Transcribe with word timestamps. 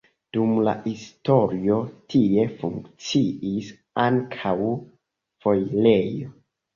Dum 0.35 0.51
la 0.67 0.71
historio 0.83 1.75
tie 2.13 2.45
funkciis 2.61 3.67
ankaŭ 4.05 4.55
foirejo. 5.45 6.33